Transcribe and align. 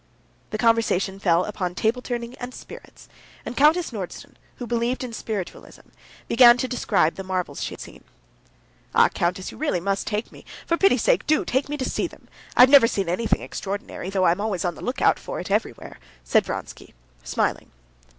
The 0.49 0.57
conversation 0.57 1.19
fell 1.19 1.45
upon 1.45 1.75
table 1.75 2.01
turning 2.01 2.33
and 2.39 2.55
spirits, 2.55 3.07
and 3.45 3.55
Countess 3.55 3.91
Nordston, 3.91 4.33
who 4.55 4.65
believed 4.65 5.03
in 5.03 5.13
spiritualism, 5.13 5.89
began 6.27 6.57
to 6.57 6.67
describe 6.67 7.13
the 7.13 7.23
marvels 7.23 7.63
she 7.63 7.73
had 7.75 7.81
seen. 7.81 8.03
"Ah, 8.95 9.09
countess, 9.09 9.51
you 9.51 9.59
really 9.59 9.79
must 9.79 10.07
take 10.07 10.31
me, 10.31 10.43
for 10.65 10.75
pity's 10.75 11.03
sake 11.03 11.27
do 11.27 11.45
take 11.45 11.69
me 11.69 11.77
to 11.77 11.85
see 11.87 12.07
them! 12.07 12.27
I 12.57 12.61
have 12.61 12.69
never 12.71 12.87
seen 12.87 13.09
anything 13.09 13.41
extraordinary, 13.43 14.09
though 14.09 14.23
I 14.23 14.31
am 14.31 14.41
always 14.41 14.65
on 14.65 14.73
the 14.73 14.81
lookout 14.83 15.19
for 15.19 15.39
it 15.39 15.51
everywhere," 15.51 15.99
said 16.23 16.47
Vronsky, 16.47 16.95
smiling. 17.23 17.69